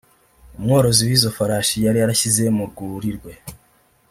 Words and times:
umworozi 0.57 1.01
w’izo 1.09 1.29
farasi 1.37 1.75
yari 1.85 1.97
yarashyize 1.99 2.43
mu 2.57 2.63
rwuri 2.69 3.09
rwe 3.17 3.33